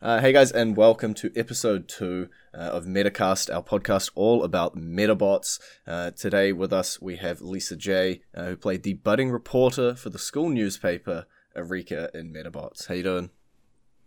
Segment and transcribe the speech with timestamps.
[0.00, 4.76] Uh, hey guys, and welcome to episode two uh, of Metacast, our podcast all about
[4.76, 5.58] Medabots.
[5.88, 10.10] Uh, today with us we have Lisa J, uh, who played the budding reporter for
[10.10, 11.26] the school newspaper
[11.56, 12.86] Erika in Medabots.
[12.86, 13.30] How you doing?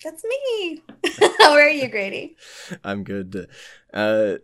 [0.02, 0.82] That's me.
[1.40, 2.38] How are you, Grady?
[2.86, 3.50] I'm good.
[3.94, 4.36] Uh,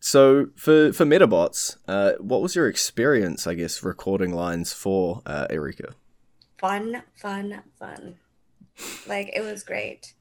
[0.00, 3.46] so for for Medabots, uh, what was your experience?
[3.46, 5.94] I guess recording lines for Erika.
[6.58, 8.16] Fun, fun, fun.
[9.06, 10.14] Like it was great.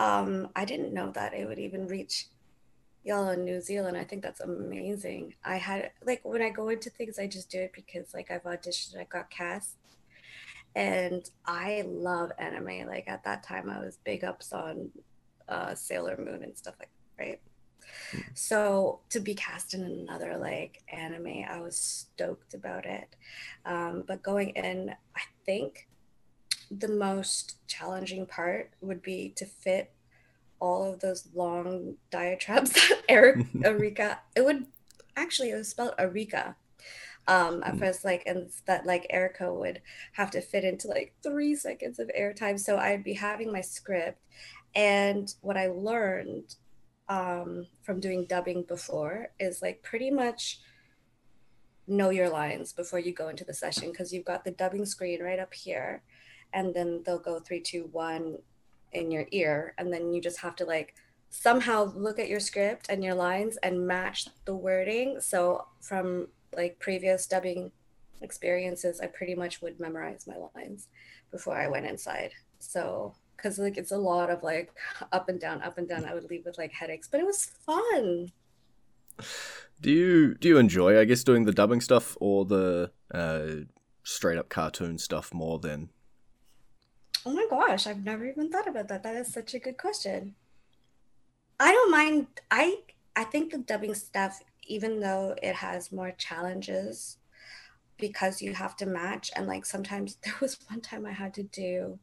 [0.00, 2.28] Um, I didn't know that it would even reach
[3.04, 3.98] y'all in New Zealand.
[3.98, 5.34] I think that's amazing.
[5.44, 8.44] I had like when I go into things, I just do it because like I've
[8.44, 9.76] auditioned, I got cast,
[10.74, 12.88] and I love anime.
[12.88, 14.88] Like at that time, I was big ups on
[15.50, 17.40] uh, Sailor Moon and stuff like that, right.
[18.32, 23.16] So to be cast in another like anime, I was stoked about it.
[23.66, 25.89] Um, but going in, I think
[26.70, 29.92] the most challenging part would be to fit
[30.60, 34.66] all of those long diatribes that Eric Erika it would
[35.16, 36.54] actually it was spelled Erika
[37.26, 37.78] um at mm.
[37.78, 39.80] first like and that like Erica would
[40.12, 44.22] have to fit into like three seconds of airtime so I'd be having my script
[44.74, 46.54] and what I learned
[47.08, 50.60] um from doing dubbing before is like pretty much
[51.86, 55.22] know your lines before you go into the session because you've got the dubbing screen
[55.22, 56.02] right up here
[56.52, 58.38] and then they'll go three, two, one
[58.92, 60.94] in your ear, and then you just have to like
[61.30, 65.20] somehow look at your script and your lines and match the wording.
[65.20, 67.70] So from like previous dubbing
[68.20, 70.88] experiences, I pretty much would memorize my lines
[71.30, 72.32] before I went inside.
[72.58, 74.72] So because like it's a lot of like
[75.12, 76.04] up and down, up and down.
[76.04, 78.32] I would leave with like headaches, but it was fun.
[79.80, 83.46] Do you do you enjoy, I guess, doing the dubbing stuff or the uh,
[84.02, 85.90] straight up cartoon stuff more than
[87.26, 89.02] Oh my gosh, I've never even thought about that.
[89.02, 90.34] That is such a good question.
[91.58, 92.26] I don't mind.
[92.50, 92.78] I
[93.14, 97.18] I think the dubbing stuff, even though it has more challenges,
[97.98, 101.42] because you have to match and like sometimes there was one time I had to
[101.42, 101.98] do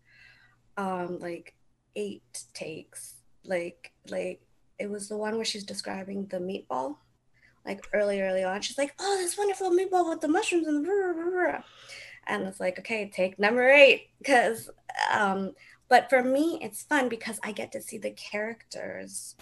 [0.77, 1.55] um like
[1.95, 3.15] eight takes.
[3.43, 4.41] Like like
[4.77, 6.97] it was the one where she's describing the meatball
[7.65, 8.61] like early early on.
[8.61, 11.63] She's like, "Oh, this wonderful meatball with the mushrooms and the." Blah, blah, blah
[12.27, 14.69] and it's like okay take number eight because
[15.11, 15.53] um
[15.89, 19.35] but for me it's fun because i get to see the characters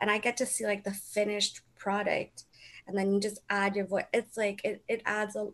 [0.00, 2.44] and i get to see like the finished product.
[2.86, 5.48] And then you just add your voice it's like it, it adds a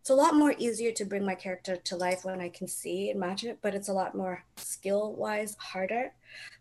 [0.00, 3.10] it's a lot more easier to bring my character to life when i can see
[3.10, 6.12] and match it but it's a lot more skill wise harder.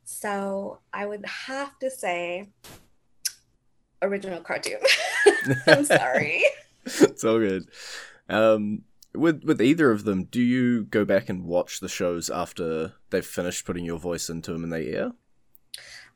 [0.06, 2.48] So i would have to say
[4.02, 4.80] original cartoon.
[5.68, 6.44] I'm sorry.
[6.86, 7.68] It's all good.
[8.30, 8.84] Um
[9.18, 13.26] with with either of them, do you go back and watch the shows after they've
[13.26, 15.12] finished putting your voice into them and they air?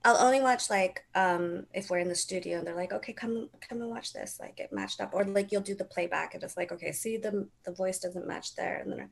[0.03, 3.49] I'll only watch like um if we're in the studio and they're like, okay, come
[3.67, 6.43] come and watch this, like it matched up, or like you'll do the playback and
[6.43, 9.09] it's like, okay, see the the voice doesn't match there, and then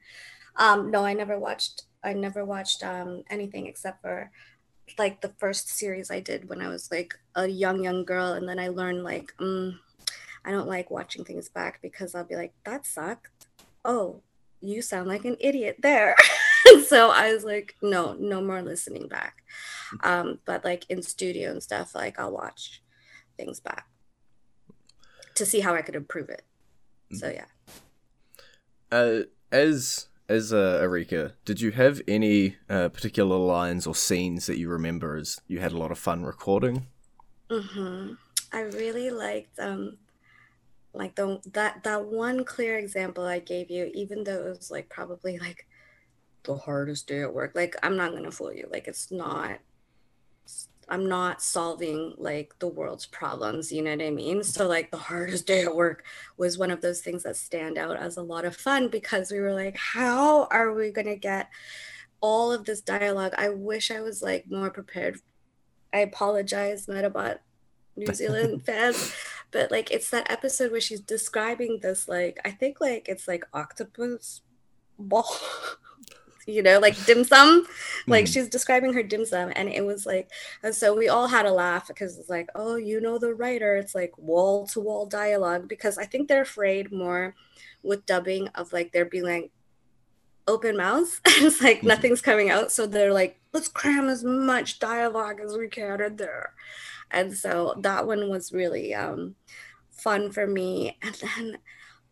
[0.56, 4.32] um no, I never watched I never watched um anything except for
[4.98, 8.50] like the first series I did when I was like a young young girl, and
[8.50, 9.78] then I learned like mm,
[10.44, 13.39] I don't like watching things back because I'll be like, that sucked
[13.86, 14.22] oh,
[14.62, 16.16] you sound like an idiot there.
[16.88, 19.44] so I was like, no, no more listening back.
[19.94, 20.10] Mm.
[20.10, 22.82] Um, but like in studio and stuff, like I'll watch
[23.38, 23.88] things back
[25.36, 26.44] to see how I could improve it.
[27.14, 27.36] So mm.
[27.36, 27.46] yeah.
[28.92, 34.60] Uh, as as uh, Erika, did you have any uh, particular lines or scenes that
[34.60, 36.86] you remember as you had a lot of fun recording?
[37.50, 38.14] Mm-hmm.
[38.54, 39.98] I really liked um,
[40.94, 44.90] like the that that one clear example I gave you, even though it was like
[44.90, 45.68] probably like
[46.44, 48.68] the hardest day at work, like I'm not gonna fool you.
[48.72, 49.60] Like it's not
[50.88, 54.44] I'm not solving like the world's problems, you know what I mean?
[54.44, 56.04] So like the hardest day at work
[56.38, 59.40] was one of those things that stand out as a lot of fun because we
[59.40, 61.50] were like, how are we gonna get
[62.22, 63.34] all of this dialogue?
[63.38, 65.20] I wish I was like more prepared.
[65.94, 67.38] I apologize, Medabot
[67.96, 69.14] New Zealand fans
[69.52, 73.46] but like it's that episode where she's describing this like I think like it's like
[73.54, 74.42] octopus
[74.98, 75.30] ball.
[76.50, 77.66] you know, like dim sum.
[78.08, 78.34] Like mm.
[78.34, 80.30] she's describing her dim sum, and it was like,
[80.64, 83.76] and so we all had a laugh because it's like, oh, you know, the writer.
[83.76, 87.36] It's like wall to wall dialogue because I think they're afraid more
[87.84, 89.52] with dubbing of like there being like
[90.48, 91.22] open mouths.
[91.28, 91.88] it's like mm.
[91.88, 96.16] nothing's coming out, so they're like, let's cram as much dialogue as we can in
[96.16, 96.54] there
[97.12, 99.36] and so that one was really um,
[99.92, 101.58] fun for me and then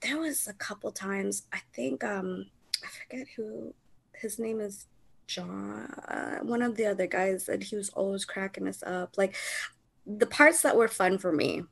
[0.01, 2.45] there was a couple times i think um
[2.83, 3.73] i forget who
[4.13, 4.87] his name is
[5.27, 9.17] John, uh, one of the other guys, and he was always cracking us up.
[9.17, 9.35] Like
[10.05, 11.63] the parts that were fun for me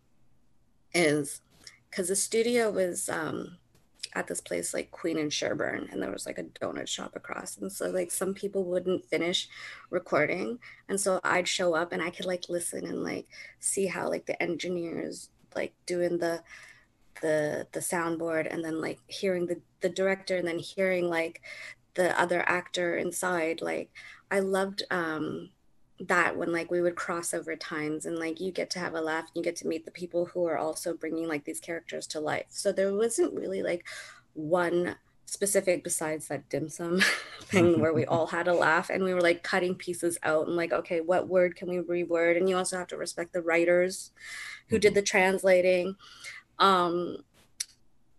[0.94, 1.42] is
[1.89, 3.57] because the studio was um,
[4.16, 7.58] at this place like Queen and Sherbourne, and there was like a donut shop across.
[7.58, 9.48] And so like some people wouldn't finish
[9.90, 10.60] recording,
[10.90, 13.28] and so I'd show up and I could like listen and like
[13.60, 16.44] see how like the engineers like doing the
[17.22, 21.42] the the soundboard and then like hearing the the director and then hearing like
[21.94, 23.90] the other actor inside like
[24.30, 25.50] i loved um
[26.00, 29.01] that when like we would cross over times and like you get to have a
[29.01, 32.06] laugh and you get to meet the people who are also bringing like these characters
[32.07, 32.45] to life.
[32.50, 33.86] So there wasn't really like
[34.33, 34.95] one
[35.25, 37.01] specific besides that dim sum
[37.42, 40.56] thing where we all had a laugh and we were like cutting pieces out and
[40.56, 42.38] like okay what word can we reword?
[42.38, 44.12] And you also have to respect the writers
[44.68, 44.95] who did mm-hmm.
[44.95, 45.95] the translating.
[46.59, 47.18] Um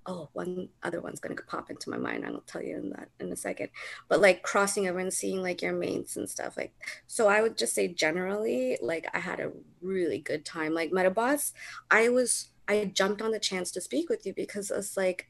[0.06, 3.08] oh one other one's going to pop into my mind i'll tell you in that
[3.20, 3.68] in a second.
[4.08, 6.72] But like crossing over and seeing like your mates and stuff like
[7.06, 10.74] so i would just say generally like i had a really good time.
[10.74, 11.52] Like Medabots
[11.90, 15.28] i was i jumped on the chance to speak with you because it's like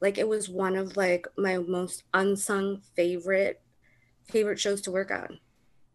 [0.00, 3.62] like it was one of like my most unsung favorite
[4.24, 5.38] favorite shows to work on.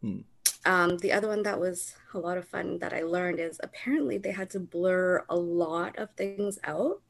[0.02, 0.20] Hmm.
[0.66, 4.20] um, the other one that was a lot of fun that i learned is apparently
[4.20, 7.02] they had to blur a lot of things out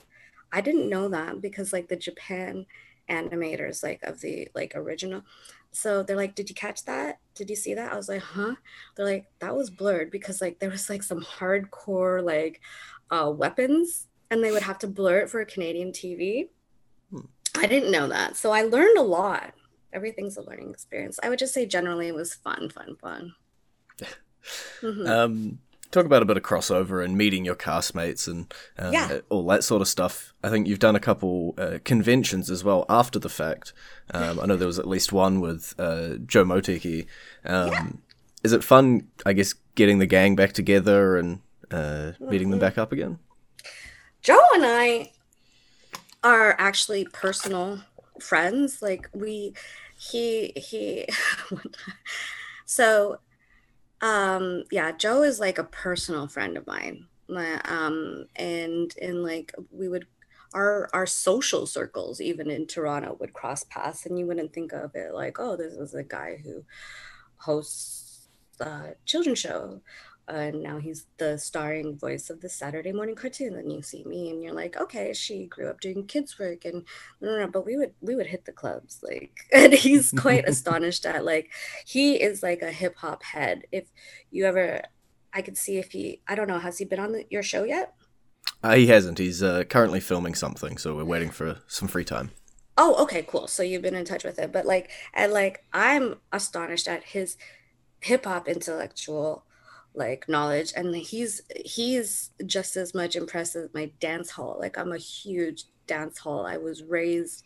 [0.52, 2.66] I didn't know that because like the Japan
[3.10, 5.24] animators like of the like original
[5.72, 7.20] so they're like did you catch that?
[7.36, 7.94] Did you see that?
[7.94, 8.56] I was like huh?
[8.96, 12.62] They're like that was blurred because like there was like some hardcore like
[13.12, 16.50] uh weapons and they would have to blur it for a canadian tv
[17.10, 17.22] hmm.
[17.56, 19.54] i didn't know that so i learned a lot.
[19.94, 21.18] Everything's a learning experience.
[21.24, 23.34] I would just say generally it was fun fun fun.
[24.82, 25.08] Mm-hmm.
[25.08, 25.60] um
[25.92, 29.20] talk about a bit of crossover and meeting your castmates and uh, yeah.
[29.30, 30.34] all that sort of stuff.
[30.44, 33.74] I think you've done a couple uh, conventions as well after the fact.
[34.12, 37.08] Um, I know there was at least one with uh, Joe Motiki.
[37.46, 37.88] Um, yeah.
[38.44, 41.40] Is it fun, I guess, getting the gang back together and
[41.70, 42.30] mm-hmm.
[42.30, 43.20] meeting them back up again?
[44.22, 45.12] Joe and I
[46.24, 47.82] are actually personal
[48.20, 48.82] friends.
[48.82, 49.54] Like we,
[49.98, 51.08] he, he,
[52.66, 53.20] so
[54.02, 57.08] um, yeah, Joe is like a personal friend of mine.
[57.30, 60.08] Um, and and like we would
[60.54, 64.96] our our social circles even in Toronto would cross paths and you wouldn't think of
[64.96, 66.64] it like, oh, this is a guy who
[67.38, 68.30] hosts
[68.60, 69.82] a children's show
[70.28, 73.56] and now he's the starring voice of the Saturday morning cartoon.
[73.56, 76.86] Then you see me, and you're like, okay, she grew up doing kids work, and
[77.22, 80.44] no, no, no, but we would we would hit the clubs, like, and he's quite
[80.48, 81.52] astonished at like
[81.86, 83.64] he is like a hip hop head.
[83.72, 83.86] If
[84.32, 84.82] you ever,
[85.34, 87.64] I could see if he, I don't know, has he been on the, your show
[87.64, 87.94] yet?
[88.64, 89.18] Uh, he hasn't.
[89.18, 92.32] He's uh, currently filming something, so we're waiting for some free time.
[92.78, 93.48] Oh, okay, cool.
[93.48, 97.38] So you've been in touch with it, but like, and like, I'm astonished at his
[98.02, 99.47] hip hop intellectual
[99.94, 104.58] like knowledge and he's he's just as much impressed as my dance hall.
[104.60, 106.46] Like i'm a huge dance hall.
[106.46, 107.44] I was raised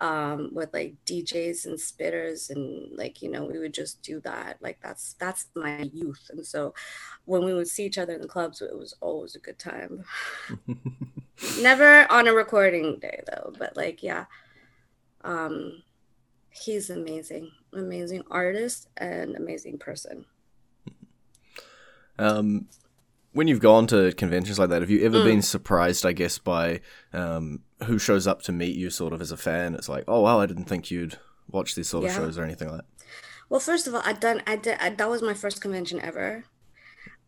[0.00, 4.58] um, with like DJs and spitters and like you know we would just do that.
[4.60, 6.30] Like that's that's my youth.
[6.30, 6.74] And so
[7.24, 10.04] when we would see each other in the clubs it was always a good time.
[11.60, 14.26] Never on a recording day though but like yeah.
[15.24, 15.82] Um
[16.50, 20.24] he's amazing amazing artist and amazing person
[22.18, 22.66] um,
[23.32, 25.24] when you've gone to conventions like that, have you ever mm.
[25.24, 26.80] been surprised, I guess, by
[27.12, 29.74] um, who shows up to meet you sort of as a fan?
[29.74, 31.18] It's like, oh, wow, I didn't think you'd
[31.50, 33.06] watch these sort of shows or anything like that.
[33.48, 36.44] Well, first of all, I done, I did, I, that was my first convention ever.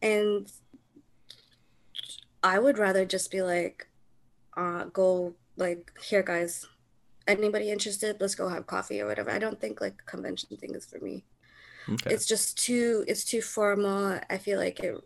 [0.03, 0.51] And
[2.43, 3.89] I would rather just be like,
[4.57, 6.67] uh, go, like, here, guys,
[7.27, 8.17] anybody interested?
[8.21, 9.31] Let's go have coffee or whatever.
[9.31, 11.25] I don't think like convention thing is for me.
[11.89, 12.15] Okay.
[12.15, 14.21] It's just too it's too formal.
[14.29, 14.97] I feel like it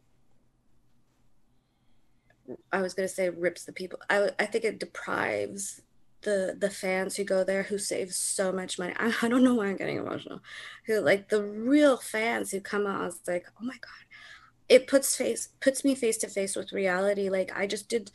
[2.72, 3.98] I was gonna say rips the people.
[4.10, 5.80] I I think it deprives
[6.22, 8.94] the the fans who go there who save so much money.
[8.98, 10.40] I, I don't know why I'm getting emotional.
[10.86, 13.00] Who like the real fans who come out.
[13.00, 14.04] I was like, oh my god,
[14.68, 17.28] it puts face puts me face to face with reality.
[17.28, 18.10] Like I just did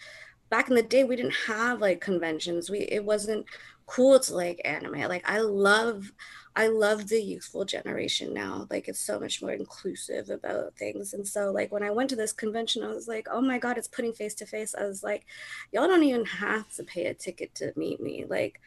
[0.50, 1.04] back in the day.
[1.04, 2.70] We didn't have like conventions.
[2.70, 3.46] We it wasn't
[3.90, 5.02] cool to like anime.
[5.10, 6.12] Like I love
[6.56, 8.68] I love the youthful generation now.
[8.70, 11.14] Like it's so much more inclusive about things.
[11.14, 13.78] And so like when I went to this convention, I was like, oh my God,
[13.78, 14.76] it's putting face to face.
[14.80, 15.26] I was like,
[15.72, 18.26] y'all don't even have to pay a ticket to meet me.
[18.30, 18.62] Like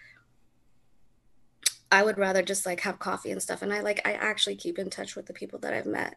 [1.93, 3.63] I would rather just like have coffee and stuff.
[3.63, 6.17] And I like I actually keep in touch with the people that I've met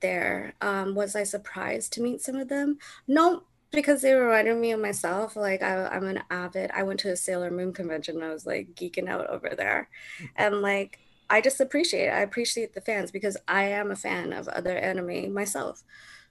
[0.00, 0.54] there.
[0.60, 2.78] Um, was I surprised to meet some of them?
[3.06, 5.36] No, because they reminded me of myself.
[5.36, 6.70] Like I, am an avid.
[6.72, 8.16] I went to a Sailor Moon convention.
[8.16, 9.88] And I was like geeking out over there,
[10.20, 10.28] mm.
[10.36, 10.98] and like
[11.30, 12.12] I just appreciate it.
[12.12, 15.82] I appreciate the fans because I am a fan of other anime myself.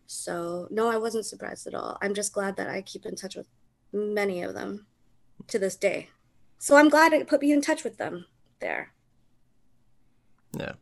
[0.05, 1.97] So, no, I wasn't surprised at all.
[2.01, 3.47] I'm just glad that I keep in touch with
[3.91, 4.85] many of them
[5.47, 6.09] to this day.
[6.59, 8.25] So, I'm glad it put me in touch with them
[8.59, 8.93] there.
[10.57, 10.73] Yeah.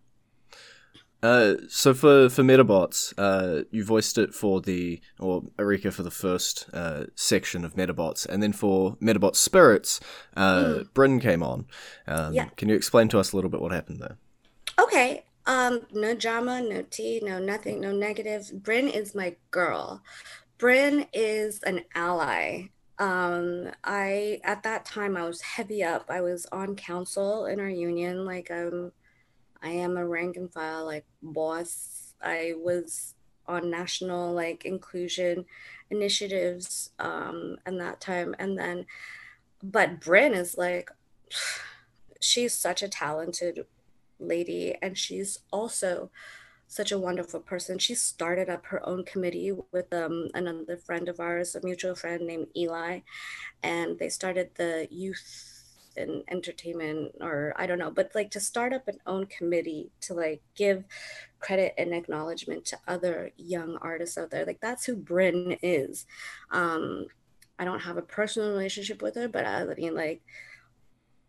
[1.23, 6.11] Uh, so for for Medabots, uh, you voiced it for the or Arika for the
[6.11, 9.99] first uh, section of Medabots, and then for Medabot Spirits,
[10.35, 10.93] uh, mm.
[10.93, 11.67] Bryn came on.
[12.07, 12.49] Um, yeah.
[12.57, 14.17] Can you explain to us a little bit what happened there?
[14.79, 15.25] Okay.
[15.45, 18.51] Um, no drama, no tea, no nothing, no negative.
[18.63, 20.01] Bryn is my girl.
[20.57, 22.69] Bryn is an ally.
[22.99, 26.05] Um, I at that time I was heavy up.
[26.09, 28.91] I was on council in our union, like um
[29.61, 32.13] I am a rank and file like boss.
[32.21, 33.15] I was
[33.47, 35.45] on national like inclusion
[35.89, 38.85] initiatives um and that time and then
[39.63, 40.89] but Bryn is like
[42.21, 43.65] she's such a talented
[44.19, 46.11] lady and she's also
[46.67, 47.77] such a wonderful person.
[47.79, 52.25] She started up her own committee with um, another friend of ours, a mutual friend
[52.25, 53.01] named Eli,
[53.61, 55.60] and they started the youth
[56.01, 60.13] and entertainment or I don't know, but like to start up an own committee to
[60.13, 60.83] like give
[61.39, 64.45] credit and acknowledgement to other young artists out there.
[64.45, 66.05] Like that's who Bryn is.
[66.51, 67.05] Um,
[67.57, 70.21] I don't have a personal relationship with her, but I mean like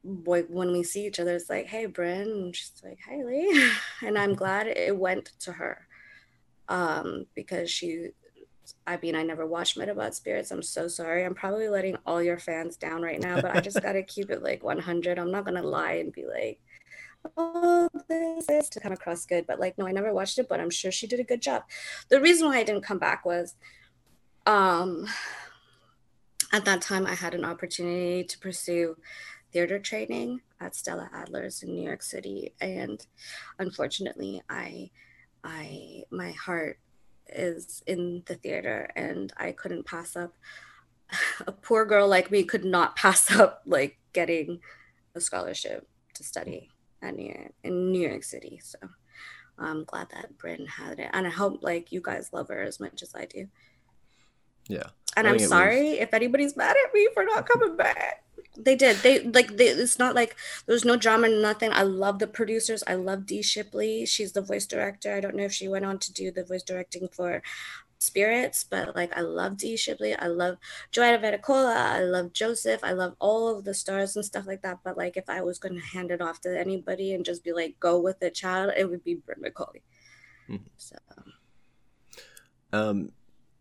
[0.05, 3.71] boy when we see each other it's like hey Bryn and she's like hey Lee
[4.05, 5.87] and I'm glad it went to her
[6.69, 8.09] um because she
[8.87, 10.51] I mean, I never watched Medabot Spirits.
[10.51, 11.25] I'm so sorry.
[11.25, 14.31] I'm probably letting all your fans down right now, but I just got to keep
[14.31, 15.19] it like 100.
[15.19, 16.61] I'm not going to lie and be like,
[17.37, 19.47] oh, this is to come across good.
[19.47, 21.63] But like, no, I never watched it, but I'm sure she did a good job.
[22.09, 23.55] The reason why I didn't come back was
[24.47, 25.07] um,
[26.53, 28.97] at that time I had an opportunity to pursue
[29.53, 32.53] theater training at Stella Adler's in New York City.
[32.61, 33.05] And
[33.59, 34.91] unfortunately, I,
[35.45, 36.79] I, my heart
[37.35, 40.35] is in the theater and I couldn't pass up
[41.47, 44.61] a poor girl like me could not pass up like getting
[45.15, 46.71] a scholarship to study
[47.03, 48.61] at New York, in New York City.
[48.63, 48.79] So
[49.59, 51.11] I'm glad that Bryn had it.
[51.13, 53.49] And I hope like you guys love her as much as I do.
[54.69, 54.89] Yeah.
[55.17, 55.99] And I am sorry was...
[56.01, 58.25] if anybody's mad at me for not coming back.
[58.57, 58.99] They did.
[58.99, 61.73] They like they, it's not like there's no drama, nothing.
[61.73, 62.85] I love the producers.
[62.87, 64.05] I love Dee Shipley.
[64.05, 65.15] She's the voice director.
[65.15, 67.43] I don't know if she went on to do the voice directing for
[67.99, 70.15] Spirits, but like I love Dee Shipley.
[70.15, 70.59] I love
[70.91, 71.75] Joanna Veticola.
[71.75, 72.81] I love Joseph.
[72.83, 74.81] I love all of the stars and stuff like that.
[74.85, 77.81] But like if I was gonna hand it off to anybody and just be like,
[77.81, 79.83] go with the child, it would be Bryn McAuley.
[80.51, 80.67] Mm-hmm.
[80.77, 80.97] So
[82.73, 83.13] um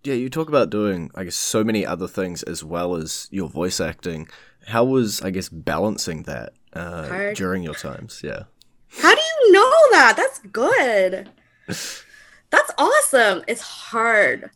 [0.03, 3.49] yeah, you talk about doing, I guess, so many other things as well as your
[3.49, 4.27] voice acting.
[4.67, 8.21] How was, I guess, balancing that uh, during your times?
[8.23, 8.43] Yeah.
[8.89, 10.13] How do you know that?
[10.17, 11.29] That's good.
[11.67, 13.43] That's awesome.
[13.47, 14.51] It's hard.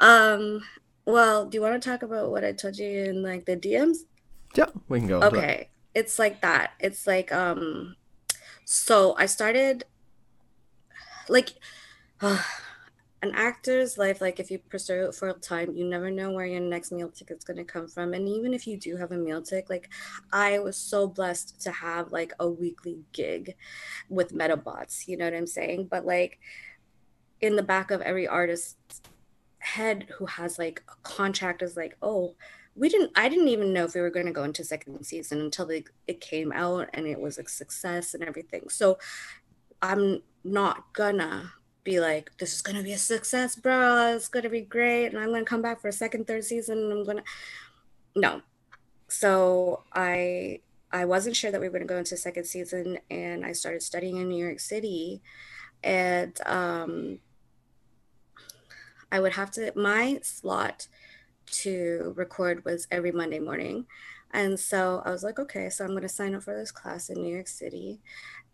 [0.00, 0.62] Um,
[1.04, 3.98] well, do you want to talk about what I told you in like the DMs?
[4.54, 5.20] Yeah, we can go.
[5.22, 5.68] Okay.
[5.94, 6.72] It's like that.
[6.80, 7.96] It's like um
[8.64, 9.84] so I started
[11.28, 11.54] like
[12.20, 12.42] uh,
[13.22, 16.46] an actor's life, like if you pursue it for a time, you never know where
[16.46, 18.14] your next meal ticket's gonna come from.
[18.14, 19.88] And even if you do have a meal ticket, like
[20.32, 23.56] I was so blessed to have like a weekly gig
[24.08, 25.88] with Medabots, you know what I'm saying?
[25.90, 26.38] But like
[27.40, 29.02] in the back of every artist's
[29.58, 32.34] head who has like a contract is like, oh,
[32.74, 35.40] we didn't I didn't even know if we were going to go into second season
[35.40, 38.68] until they, it came out and it was a success and everything.
[38.68, 38.98] So
[39.80, 41.52] I'm not gonna
[41.86, 44.14] be like, this is gonna be a success, bro.
[44.14, 46.78] It's gonna be great, and I'm gonna come back for a second, third season.
[46.78, 47.24] And I'm gonna
[48.14, 48.42] no.
[49.08, 50.60] So I
[50.92, 54.18] I wasn't sure that we were gonna go into second season, and I started studying
[54.18, 55.22] in New York City,
[55.82, 57.20] and um,
[59.10, 60.88] I would have to my slot
[61.46, 63.86] to record was every Monday morning.
[64.32, 67.08] And so I was like, okay, so I'm going to sign up for this class
[67.08, 68.00] in New York City.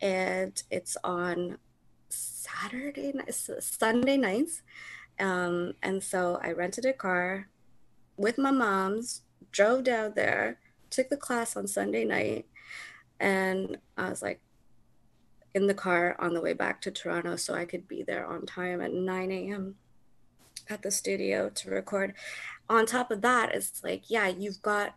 [0.00, 1.58] And it's on
[2.42, 4.62] Saturday, Sunday nights.
[5.18, 7.48] Um, and so I rented a car
[8.16, 10.58] with my mom's, drove down there,
[10.90, 12.46] took the class on Sunday night,
[13.20, 14.40] and I was like
[15.54, 18.46] in the car on the way back to Toronto so I could be there on
[18.46, 19.76] time at 9 a.m.
[20.68, 22.14] at the studio to record.
[22.68, 24.94] On top of that, it's like, yeah, you've got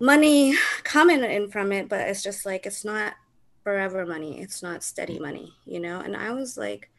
[0.00, 3.14] money coming in from it, but it's just like it's not
[3.64, 4.40] forever money.
[4.40, 6.00] It's not steady money, you know?
[6.00, 6.90] And I was like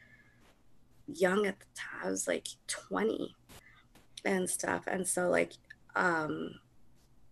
[1.07, 2.07] young at the time.
[2.07, 3.33] I was like 20
[4.25, 4.83] and stuff.
[4.87, 5.53] And so like
[5.95, 6.55] um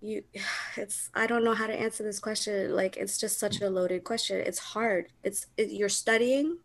[0.03, 0.23] you
[0.77, 4.03] it's i don't know how to answer this question like it's just such a loaded
[4.03, 6.57] question it's hard it's it, you're studying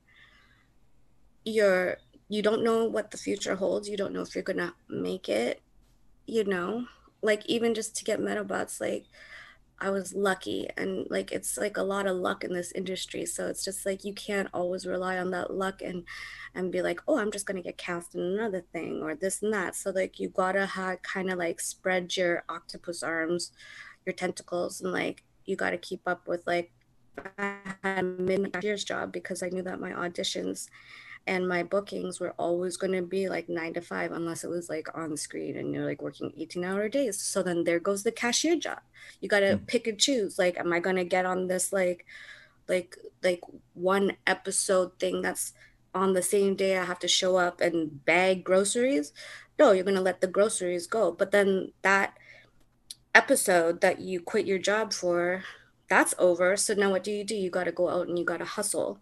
[1.44, 1.96] you're
[2.28, 5.62] you don't know what the future holds you don't know if you're gonna make it
[6.26, 6.84] you know
[7.22, 9.06] like even just to get Medabots like
[9.80, 13.46] I was lucky and like it's like a lot of luck in this industry so
[13.46, 16.04] it's just like you can't always rely on that luck and
[16.54, 19.52] and be like oh I'm just to get cast in another thing or this and
[19.52, 23.52] that so like you got to have kind of like spread your octopus arms
[24.04, 26.72] your tentacles and like you got to keep up with like
[27.38, 30.68] I had a mid year's job because I knew that my auditions
[31.26, 34.68] and my bookings were always going to be like nine to five unless it was
[34.68, 37.20] like on screen and you're like working 18 hour days.
[37.20, 38.80] So then there goes the cashier job.
[39.20, 39.66] You got to mm.
[39.66, 42.06] pick and choose like am i going to get on this like
[42.68, 43.40] like like
[43.74, 45.54] one episode thing that's
[45.94, 49.12] on the same day i have to show up and bag groceries?
[49.58, 51.12] No you're going to let the groceries go.
[51.12, 52.16] But then that
[53.14, 55.44] episode that you quit your job for
[55.88, 56.56] that's over.
[56.56, 57.34] So now what do you do?
[57.34, 58.98] You got to go out and you got to hustle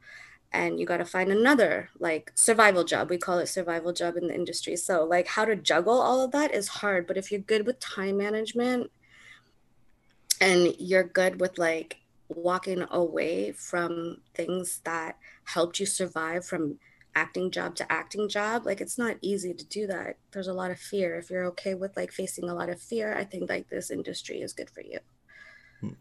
[0.52, 3.10] and you got to find another like survival job.
[3.10, 4.76] We call it survival job in the industry.
[4.76, 7.80] So like how to juggle all of that is hard but if you're good with
[7.80, 8.90] time management
[10.40, 11.98] and you're good with like
[12.28, 16.78] walking away from things that helped you survive from
[17.14, 20.16] acting job to acting job like it's not easy to do that.
[20.32, 21.16] There's a lot of fear.
[21.16, 24.40] If you're okay with like facing a lot of fear i think like this industry
[24.40, 24.98] is good for you.
[25.80, 25.96] Hmm.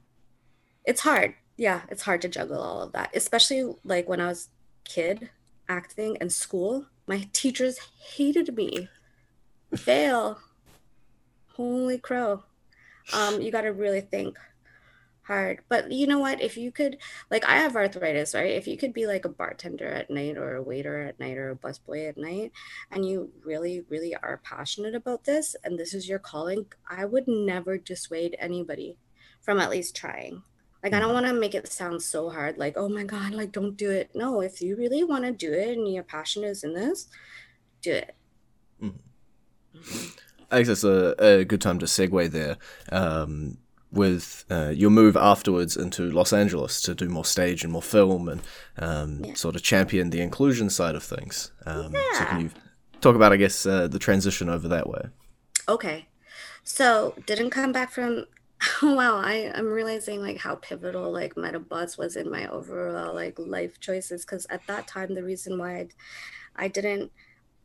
[0.85, 4.49] it's hard yeah, it's hard to juggle all of that, especially like when I was
[4.83, 5.29] kid
[5.69, 6.85] acting and school.
[7.07, 7.79] My teachers
[8.15, 8.89] hated me.
[9.75, 10.39] Fail.
[11.53, 12.43] Holy crow.
[13.13, 14.37] Um, you got to really think
[15.25, 15.61] hard.
[15.69, 16.41] But you know what?
[16.41, 16.97] If you could,
[17.29, 18.51] like, I have arthritis, right?
[18.51, 21.51] If you could be like a bartender at night or a waiter at night or
[21.51, 22.51] a busboy at night,
[22.91, 27.27] and you really, really are passionate about this and this is your calling, I would
[27.27, 28.97] never dissuade anybody
[29.41, 30.43] from at least trying.
[30.85, 31.13] Like, I don't mm-hmm.
[31.15, 34.11] want to make it sound so hard, like, oh my God, like, don't do it.
[34.13, 37.07] No, if you really want to do it and your passion is in this,
[37.81, 38.15] do it.
[38.79, 40.09] Mm-hmm.
[40.51, 42.57] I guess that's a, a, good time to segue there
[42.91, 43.57] um,
[43.91, 48.29] with uh, your move afterwards into Los Angeles to do more stage and more film
[48.29, 48.41] and
[48.77, 49.33] um, yeah.
[49.33, 51.51] sort of champion the inclusion side of things.
[51.65, 52.19] Um, yeah.
[52.19, 52.51] So, can you
[53.01, 55.07] talk about, I guess, uh, the transition over that way?
[55.67, 56.09] Okay.
[56.63, 58.25] So, didn't come back from
[58.81, 63.79] wow, I I'm realizing like how pivotal like Medabots was in my overall like life
[63.79, 65.93] choices because at that time the reason why I'd,
[66.55, 67.11] I didn't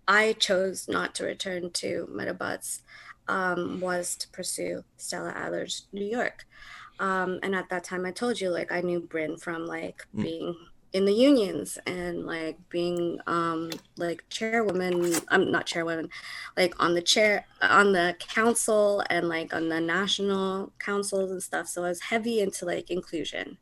[0.08, 2.80] I chose not to return to Medabots
[3.28, 6.46] um, was to pursue Stella Adler's New York.
[6.98, 10.22] Um, and at that time, I told you like I knew Bryn from like mm.
[10.22, 10.56] being
[10.92, 16.08] in the unions and like being um like chairwoman i'm not chairwoman
[16.56, 21.68] like on the chair on the council and like on the national councils and stuff.
[21.68, 23.58] So i was heavy into like inclusion.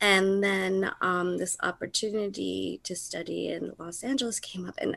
[0.00, 4.96] And then um this opportunity to study in los angeles came up and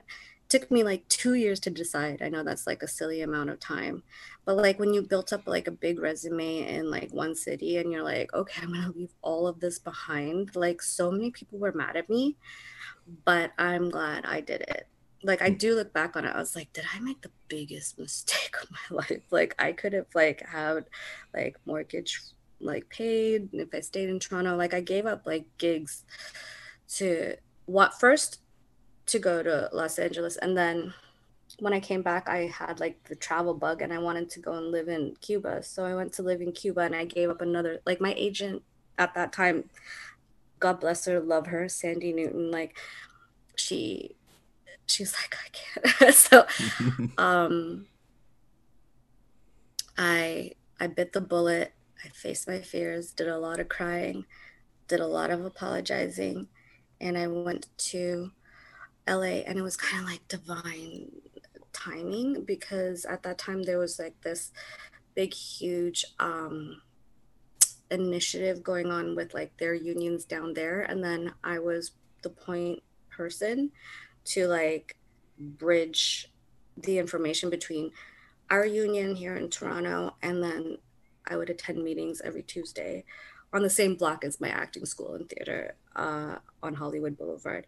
[0.49, 2.21] took me like two years to decide.
[2.21, 4.03] I know that's like a silly amount of time,
[4.45, 7.91] but like when you built up like a big resume in like one city and
[7.91, 10.55] you're like, okay, I'm gonna leave all of this behind.
[10.55, 12.35] Like so many people were mad at me,
[13.25, 14.87] but I'm glad I did it.
[15.23, 17.97] Like I do look back on it, I was like, did I make the biggest
[17.99, 19.23] mistake of my life?
[19.31, 20.85] Like I could have like had
[21.33, 22.21] like mortgage
[22.59, 24.55] like paid if I stayed in Toronto.
[24.55, 26.03] Like I gave up like gigs
[26.87, 28.39] to what first
[29.07, 30.37] to go to Los Angeles.
[30.37, 30.93] And then
[31.59, 34.53] when I came back, I had like the travel bug and I wanted to go
[34.53, 35.63] and live in Cuba.
[35.63, 38.63] So I went to live in Cuba and I gave up another, like my agent
[38.97, 39.69] at that time,
[40.59, 42.51] God bless her, love her, Sandy Newton.
[42.51, 42.77] Like
[43.55, 44.15] she,
[44.87, 46.15] she's like, I can't.
[46.15, 46.45] so,
[47.17, 47.87] um,
[49.97, 51.73] I, I bit the bullet.
[52.03, 54.25] I faced my fears, did a lot of crying,
[54.87, 56.47] did a lot of apologizing.
[57.01, 58.31] And I went to
[59.07, 61.11] LA and it was kind of like divine
[61.73, 64.51] timing because at that time there was like this
[65.13, 66.81] big huge um
[67.91, 71.91] initiative going on with like their unions down there and then I was
[72.23, 73.71] the point person
[74.25, 74.95] to like
[75.37, 76.31] bridge
[76.77, 77.91] the information between
[78.49, 80.77] our union here in Toronto and then
[81.27, 83.05] I would attend meetings every Tuesday
[83.53, 87.65] on the same block as my acting school and theater uh, on Hollywood Boulevard.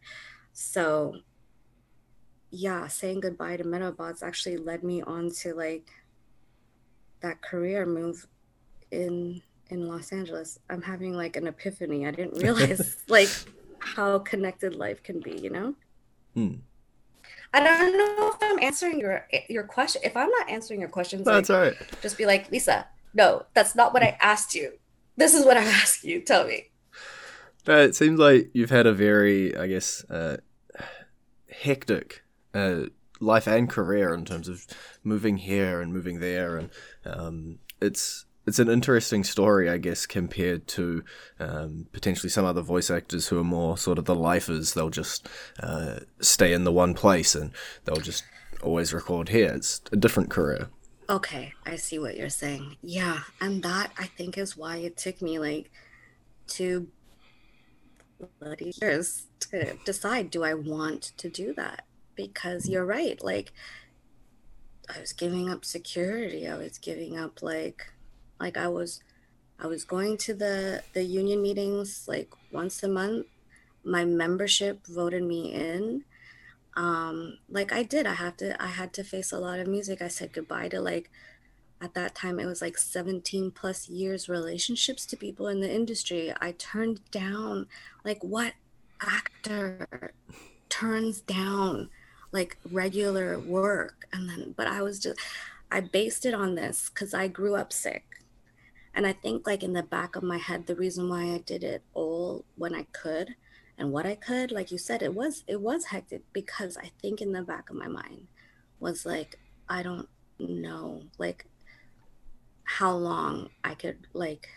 [0.59, 1.17] So
[2.49, 5.87] yeah, saying goodbye to Medabots actually led me on to like
[7.19, 8.25] that career move
[8.89, 10.57] in in Los Angeles.
[10.67, 12.07] I'm having like an epiphany.
[12.07, 13.29] I didn't realize like
[13.77, 15.75] how connected life can be, you know?
[16.33, 16.55] Hmm.
[17.53, 20.01] I don't know if I'm answering your your question.
[20.03, 22.01] If I'm not answering your questions, that's like, all right.
[22.01, 24.79] Just be like, Lisa, no, that's not what I asked you.
[25.17, 26.19] This is what I asked you.
[26.21, 26.71] Tell me.
[27.67, 30.37] No, it seems like you've had a very, I guess, uh,
[31.61, 32.83] hectic uh,
[33.19, 34.65] life and career in terms of
[35.03, 36.69] moving here and moving there, and
[37.05, 41.03] um, it's it's an interesting story, I guess, compared to
[41.37, 44.73] um, potentially some other voice actors who are more sort of the lifers.
[44.73, 45.27] They'll just
[45.61, 47.51] uh, stay in the one place and
[47.83, 48.23] they'll just
[48.63, 49.51] always record here.
[49.53, 50.69] It's a different career.
[51.09, 52.77] Okay, I see what you're saying.
[52.81, 55.69] Yeah, and that I think is why it took me like
[56.47, 56.87] two
[58.39, 61.85] bloody years to decide do I want to do that?
[62.15, 63.51] Because you're right, like
[64.93, 66.47] I was giving up security.
[66.47, 67.91] I was giving up like
[68.39, 69.01] like I was
[69.59, 73.27] I was going to the the union meetings like once a month.
[73.83, 76.03] My membership voted me in.
[76.75, 78.05] Um, like I did.
[78.05, 80.01] I have to I had to face a lot of music.
[80.01, 81.09] I said goodbye to like
[81.81, 86.33] at that time it was like 17 plus years relationships to people in the industry.
[86.41, 87.67] I turned down
[88.03, 88.53] like what
[89.01, 90.13] actor
[90.69, 91.89] turns down
[92.31, 95.19] like regular work and then but I was just
[95.71, 98.17] I based it on this cuz I grew up sick
[98.97, 101.63] and I think like in the back of my head, the reason why I did
[101.63, 103.35] it all when I could
[103.77, 107.21] and what I could, like you said, it was it was hectic because I think
[107.21, 108.25] in the back of my mind
[108.79, 109.37] was like,
[109.69, 110.09] I don't
[110.39, 111.45] know like
[112.67, 114.47] how long I could like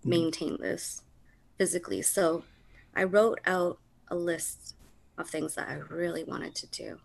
[0.00, 0.10] mm-hmm.
[0.10, 1.02] maintain this
[1.58, 2.02] physically.
[2.02, 2.44] So
[2.94, 4.74] I wrote out a list
[5.16, 6.98] of things that I really wanted to do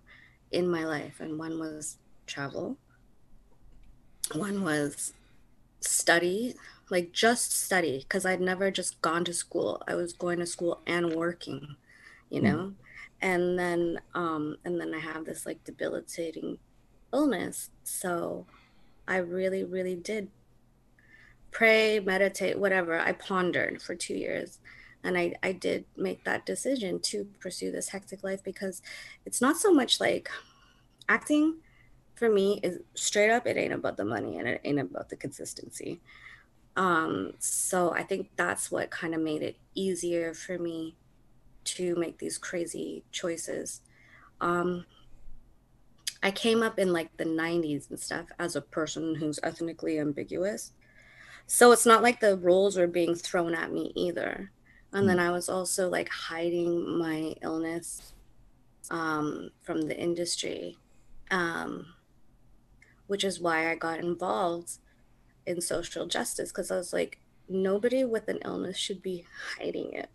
[0.51, 1.19] in my life.
[1.19, 2.77] And one was travel.
[4.33, 5.13] One was
[5.79, 6.55] study
[6.89, 9.83] like just study because I'd never just gone to school.
[9.87, 11.75] I was going to school and working,
[12.29, 12.57] you know.
[12.57, 12.73] Mm.
[13.21, 16.57] And then um and then I have this like debilitating
[17.13, 17.69] illness.
[17.83, 18.45] So
[19.07, 20.29] I really really did
[21.57, 22.99] pray, meditate, whatever.
[22.99, 24.59] I pondered for 2 years
[25.03, 28.81] and I I did make that decision to pursue this hectic life because
[29.25, 30.29] it's not so much like
[31.09, 31.55] acting
[32.15, 35.15] for me is straight up it ain't about the money and it ain't about the
[35.15, 35.99] consistency
[36.77, 40.95] um, so I think that's what kind of made it easier for me
[41.63, 43.81] to make these crazy choices.
[44.39, 44.85] Um,
[46.21, 50.71] I came up in like the 90s and stuff as a person who's ethnically ambiguous.
[51.47, 54.51] So it's not like the roles were being thrown at me either.
[54.91, 55.27] And then mm.
[55.27, 58.13] I was also like hiding my illness
[58.91, 60.77] um, from the industry,
[61.31, 61.85] um,
[63.07, 64.77] which is why I got involved
[65.45, 69.25] in social justice because I was like, nobody with an illness should be
[69.57, 70.09] hiding it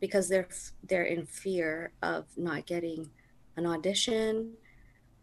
[0.00, 0.48] because they're
[0.84, 3.10] they're in fear of not getting
[3.56, 4.52] an audition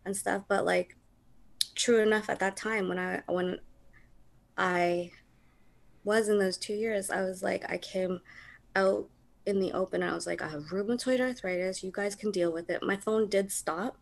[0.05, 0.43] and stuff.
[0.47, 0.97] But like,
[1.75, 3.59] true enough, at that time when I when
[4.57, 5.11] I
[6.07, 8.21] was in those two years, I was like, I came
[8.75, 9.09] out
[9.45, 10.01] in the open.
[10.01, 11.83] And I was like, I have rheumatoid arthritis.
[11.83, 12.81] You guys can deal with it.
[12.81, 13.97] My phone did stop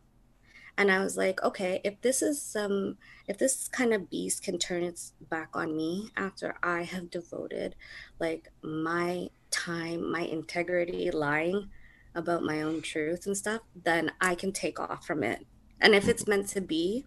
[0.78, 4.58] and i was like okay if this is some if this kind of beast can
[4.58, 7.76] turn its back on me after i have devoted
[8.20, 11.70] like my time my integrity lying
[12.14, 15.46] about my own truth and stuff then i can take off from it
[15.80, 17.06] and if it's meant to be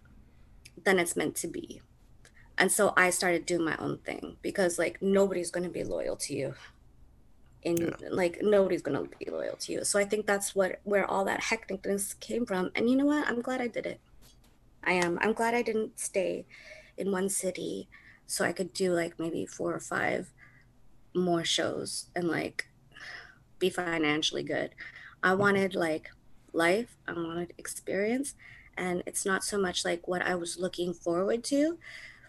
[0.83, 1.81] then it's meant to be
[2.59, 6.15] and so i started doing my own thing because like nobody's going to be loyal
[6.15, 6.53] to you
[7.65, 8.07] and yeah.
[8.09, 9.83] like nobody's gonna be loyal to you.
[9.83, 12.71] So I think that's what where all that hecticness came from.
[12.75, 13.27] And you know what?
[13.27, 13.99] I'm glad I did it.
[14.83, 15.19] I am.
[15.21, 16.45] I'm glad I didn't stay
[16.97, 17.89] in one city
[18.27, 20.31] so I could do like maybe four or five
[21.13, 22.67] more shows and like
[23.57, 24.71] be financially good.
[25.21, 25.39] I mm-hmm.
[25.41, 26.09] wanted like
[26.53, 28.35] life, I wanted experience.
[28.77, 31.77] And it's not so much like what I was looking forward to.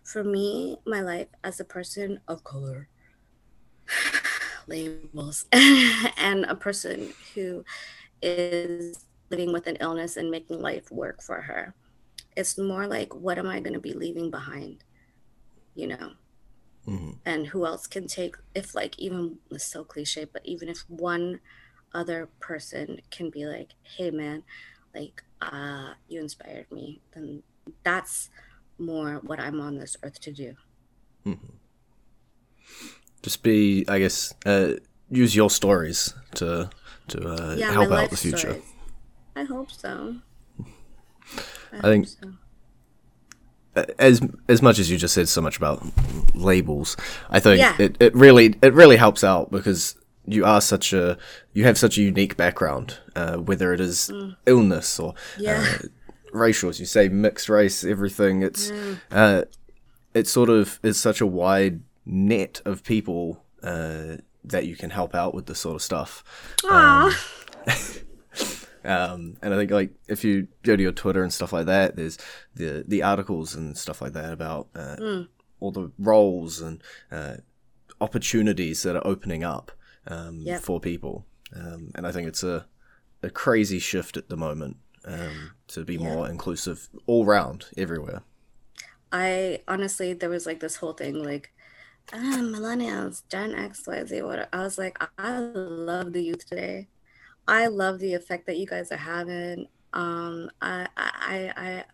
[0.04, 2.88] For me, my life as a person of color
[4.66, 7.64] labels and a person who
[8.22, 11.74] is living with an illness and making life work for her.
[12.36, 14.84] It's more like, what am I going to be leaving behind?
[15.74, 16.12] You know?
[16.86, 17.10] Mm-hmm.
[17.26, 21.40] And who else can take, if like, even it's so cliche, but even if one
[21.94, 24.42] other person can be like, hey man,
[24.94, 27.42] like, uh, you inspired me, then
[27.84, 28.30] that's
[28.80, 30.54] more what I'm on this earth to do.
[31.26, 31.56] Mm-hmm
[33.22, 34.74] just be, I guess, uh,
[35.10, 36.70] use your stories to
[37.08, 38.38] to uh, yeah, help out the future.
[38.38, 38.62] Stories.
[39.36, 40.16] I hope so.
[41.72, 43.86] I, I think so.
[43.98, 45.84] as as much as you just said so much about
[46.34, 46.96] labels,
[47.28, 47.76] I think yeah.
[47.78, 51.18] it, it really it really helps out because you are such a
[51.52, 54.36] you have such a unique background, uh, whether it is mm.
[54.46, 55.64] illness or yeah.
[55.82, 55.86] uh,
[56.32, 58.42] racial, as you say, mixed race, everything.
[58.42, 58.98] It's mm.
[59.10, 59.44] uh,
[60.14, 65.14] it sort of is such a wide net of people uh, that you can help
[65.14, 66.24] out with this sort of stuff.
[66.68, 67.12] Um,
[68.84, 71.96] um, and I think like if you go to your Twitter and stuff like that,
[71.96, 72.18] there's
[72.54, 75.28] the the articles and stuff like that about uh, mm.
[75.60, 77.36] all the roles and uh,
[78.00, 79.72] opportunities that are opening up
[80.06, 80.60] um, yep.
[80.60, 81.26] for people.
[81.54, 82.66] Um, and I think it's a
[83.22, 86.14] a crazy shift at the moment um, to be yeah.
[86.14, 88.22] more inclusive all round everywhere.
[89.12, 91.52] I honestly, there was like this whole thing like,
[92.12, 96.88] ah, millennials, Gen X, Y, Z, what I was like, I love the youth today.
[97.48, 99.66] I love the effect that you guys are having.
[99.92, 101.84] Um, I, I, I,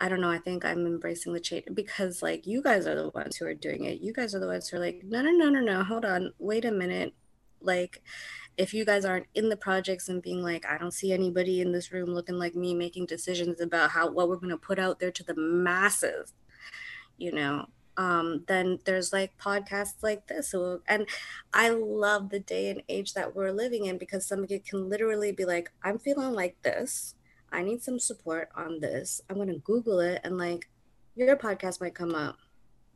[0.00, 0.30] I don't know.
[0.30, 3.54] I think I'm embracing the change because, like, you guys are the ones who are
[3.54, 4.00] doing it.
[4.00, 5.84] You guys are the ones who are like, no, no, no, no, no.
[5.84, 6.32] Hold on.
[6.38, 7.12] Wait a minute.
[7.60, 8.02] Like,
[8.56, 11.72] if you guys aren't in the projects and being like, I don't see anybody in
[11.72, 15.00] this room looking like me making decisions about how what we're going to put out
[15.00, 16.32] there to the masses,
[17.16, 20.54] you know, um, then there's like podcasts like this.
[20.86, 21.06] And
[21.52, 25.44] I love the day and age that we're living in because somebody can literally be
[25.44, 27.14] like, I'm feeling like this.
[27.52, 29.20] I need some support on this.
[29.28, 30.68] I'm going to Google it and like
[31.14, 32.36] your podcast might come up.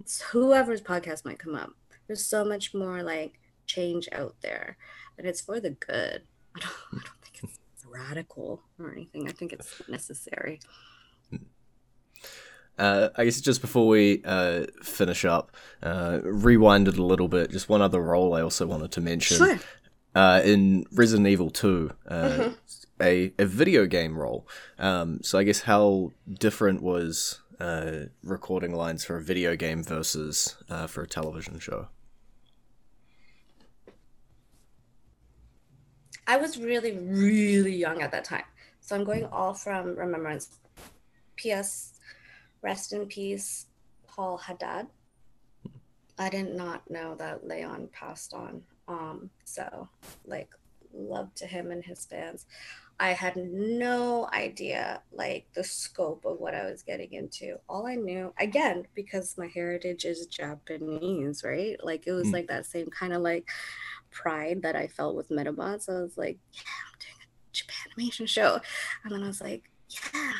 [0.00, 1.70] It's whoever's podcast might come up.
[2.06, 4.76] There's so much more like change out there
[5.18, 6.22] and it's for the good.
[6.56, 9.28] I don't, I don't think it's radical or anything.
[9.28, 10.60] I think it's necessary.
[12.78, 15.50] Uh, I guess just before we uh, finish up,
[15.82, 17.50] uh, rewinded a little bit.
[17.50, 19.36] Just one other role I also wanted to mention.
[19.38, 19.58] Sure.
[20.14, 22.52] Uh, in Resident Evil 2, uh, mm-hmm.
[23.00, 24.46] a, a video game role.
[24.78, 30.56] Um, so I guess how different was uh, recording lines for a video game versus
[30.86, 31.88] for a television show?
[36.28, 38.44] I was really, really young at that time.
[38.80, 40.58] So I'm going all from remembrance.
[41.36, 41.94] P.S.
[42.60, 43.66] Rest in peace,
[44.06, 44.88] Paul Haddad.
[46.18, 48.62] I did not know that Leon passed on.
[48.88, 49.88] Um, so,
[50.26, 50.50] like,
[50.92, 52.44] love to him and his fans.
[53.00, 57.58] I had no idea, like, the scope of what I was getting into.
[57.68, 61.76] All I knew, again, because my heritage is Japanese, right?
[61.82, 62.32] Like, it was mm.
[62.32, 63.48] like that same kind of like
[64.10, 65.88] pride that I felt with Medabots.
[65.88, 68.60] I was like, yeah, I'm doing a Japan animation show.
[69.04, 70.32] And then I was like, yeah,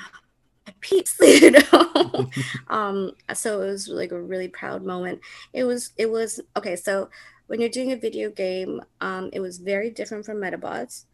[0.66, 2.31] my peeps, you know.
[2.68, 5.20] um, so it was like a really proud moment.
[5.52, 6.76] It was, it was okay.
[6.76, 7.11] So
[7.46, 11.04] when you're doing a video game, um, it was very different from Medabots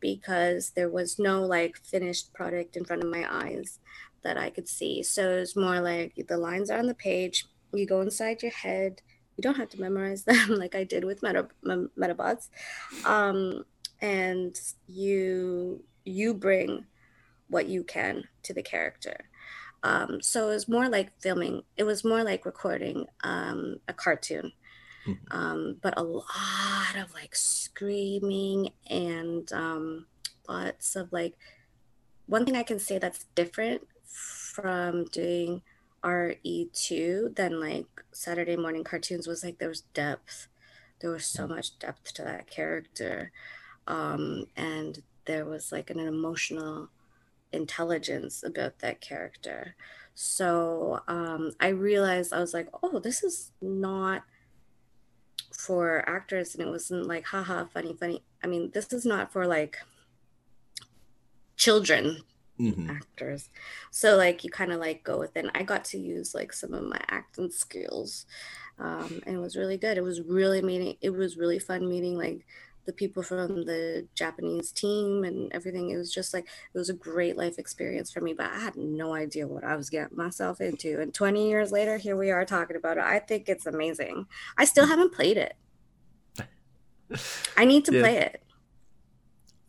[0.00, 3.78] because there was no like finished product in front of my eyes
[4.22, 5.02] that I could see.
[5.02, 7.46] So it was more like the lines are on the page.
[7.72, 9.00] You go inside your head
[9.36, 12.48] you don't have to memorize them like I did with Meta, Medabots.
[13.04, 13.64] Um,
[14.00, 16.86] and you you bring
[17.48, 19.28] what you can to the character.
[19.82, 21.62] Um, so it was more like filming.
[21.76, 24.52] It was more like recording um, a cartoon,
[25.06, 25.36] mm-hmm.
[25.36, 30.06] um, but a lot of like screaming and um,
[30.48, 31.34] lots of like.
[32.26, 35.62] One thing I can say that's different from doing
[36.04, 40.48] RE2 than like Saturday morning cartoons was like there was depth.
[41.00, 43.32] There was so much depth to that character.
[43.86, 46.88] Um, and there was like an, an emotional
[47.52, 49.74] intelligence about that character.
[50.14, 54.22] So um, I realized I was like, oh, this is not
[55.52, 56.54] for actors.
[56.54, 58.22] And it wasn't like, haha, funny, funny.
[58.42, 59.78] I mean, this is not for like
[61.56, 62.22] children
[62.60, 62.90] mm-hmm.
[62.90, 63.48] actors.
[63.90, 65.50] So like you kind of like go within.
[65.54, 68.26] I got to use like some of my acting skills,
[68.78, 69.98] um, and it was really good.
[69.98, 70.96] It was really meeting.
[71.00, 72.44] It was really fun meeting like
[72.86, 75.90] the people from the Japanese team and everything.
[75.90, 78.76] It was just like it was a great life experience for me, but I had
[78.76, 81.00] no idea what I was getting myself into.
[81.00, 83.04] And 20 years later, here we are talking about it.
[83.04, 84.26] I think it's amazing.
[84.56, 85.56] I still haven't played it.
[87.56, 88.00] I need to yeah.
[88.00, 88.42] play it.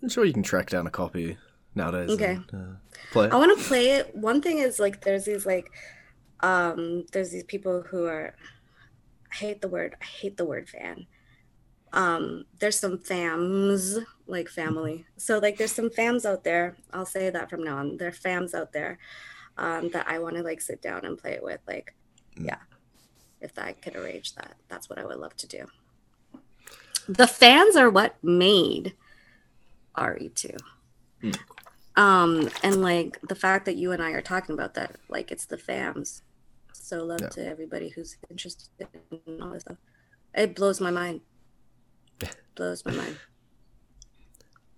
[0.01, 1.37] I'm sure you can track down a copy
[1.75, 2.09] nowadays.
[2.11, 2.33] Okay.
[2.33, 2.75] And, uh,
[3.11, 3.29] play.
[3.29, 4.15] I want to play it.
[4.15, 5.71] One thing is like there's these like
[6.41, 8.35] um there's these people who are
[9.31, 11.07] I hate the word I hate the word fan.
[11.93, 15.05] Um there's some fams like family.
[15.17, 16.77] So like there's some fams out there.
[16.93, 17.97] I'll say that from now on.
[17.97, 18.99] There are fams out there
[19.57, 21.93] um that I want to like sit down and play it with like
[22.37, 22.47] mm.
[22.47, 22.57] yeah.
[23.39, 25.65] If I could arrange that, that's what I would love to do.
[27.07, 28.93] The fans are what made
[29.97, 30.59] RE2.
[31.95, 35.45] Um, and like the fact that you and I are talking about that, like it's
[35.45, 36.21] the fams.
[36.73, 37.29] So love yeah.
[37.29, 38.69] to everybody who's interested
[39.27, 39.77] in all this stuff.
[40.33, 41.21] It blows my mind.
[42.55, 43.17] blows my mind.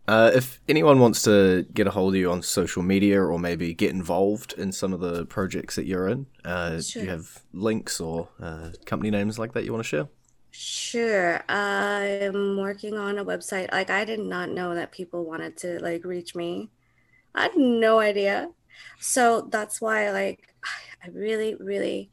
[0.05, 3.73] Uh, if anyone wants to get a hold of you on social media or maybe
[3.73, 7.01] get involved in some of the projects that you're in, uh, sure.
[7.01, 10.09] do you have links or uh, company names like that you want to share?
[10.51, 11.41] Sure.
[11.49, 13.71] I'm working on a website.
[13.71, 16.69] Like I did not know that people wanted to like reach me.
[17.35, 18.49] I had no idea.
[18.99, 20.53] So that's why like
[21.03, 22.11] I really, really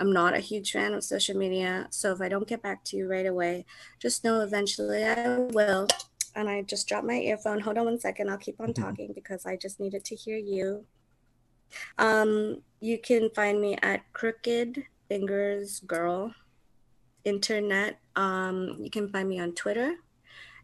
[0.00, 1.88] I'm not a huge fan of social media.
[1.90, 3.66] So if I don't get back to you right away,
[3.98, 5.88] just know eventually I will.
[6.36, 7.60] And I just dropped my earphone.
[7.60, 8.30] Hold on one second.
[8.30, 8.84] I'll keep on mm-hmm.
[8.84, 10.84] talking because I just needed to hear you.
[11.98, 16.32] Um, you can find me at Crooked Fingers Girl
[17.24, 17.98] internet.
[18.14, 19.96] Um, you can find me on Twitter.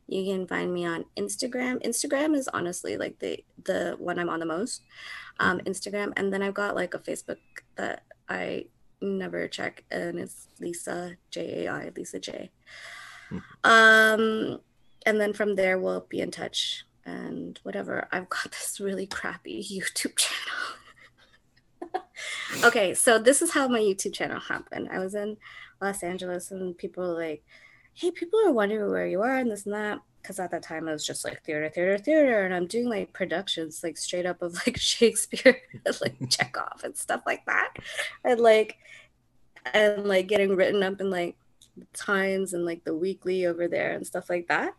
[0.06, 1.82] You can find me on Instagram.
[1.84, 4.82] Instagram is honestly like the the one I'm on the most.
[5.40, 7.38] Um, Instagram, and then I've got like a Facebook
[7.76, 8.66] that I
[9.00, 12.50] never check, and it's Lisa J A I Lisa J.
[13.28, 13.38] Hmm.
[13.64, 14.60] Um,
[15.06, 18.08] and then from there we'll be in touch and whatever.
[18.12, 22.04] I've got this really crappy YouTube channel.
[22.64, 24.88] okay, so this is how my YouTube channel happened.
[24.92, 25.36] I was in
[25.80, 27.44] Los Angeles, and people were like,
[27.94, 30.88] "Hey, people are wondering where you are and this and that." Because at that time
[30.88, 34.42] it was just like theater, theater, theater, and I'm doing like productions like straight up
[34.42, 37.74] of like Shakespeare, and, like Chekhov and stuff like that,
[38.24, 38.76] and like
[39.72, 41.36] and like getting written up in like
[41.92, 44.74] Times and like the Weekly over there and stuff like that.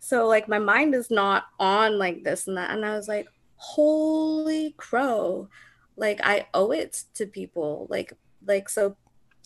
[0.00, 3.28] So like my mind is not on like this and that, and I was like,
[3.56, 5.48] "Holy crow!"
[5.96, 7.86] Like I owe it to people.
[7.90, 8.12] Like
[8.46, 8.96] like so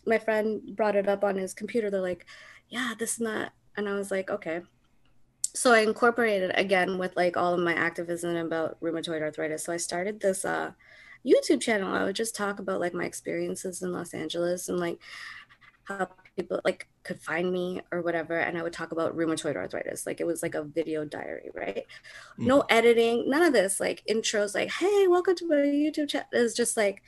[0.07, 1.91] my friend brought it up on his computer.
[1.91, 2.27] They're like,
[2.73, 3.53] yeah, this and that.
[3.77, 4.63] And I was like, okay.
[5.55, 9.65] So I incorporated again with like all of my activism about rheumatoid arthritis.
[9.65, 10.73] So I started this uh,
[11.25, 11.95] YouTube channel.
[11.95, 14.99] I would just talk about like my experiences in Los Angeles and like
[15.85, 20.07] how people like could find me or whatever and i would talk about rheumatoid arthritis
[20.07, 21.85] like it was like a video diary right
[22.39, 22.47] mm.
[22.47, 26.55] no editing none of this like intros like hey welcome to my youtube channel it's
[26.55, 27.03] just like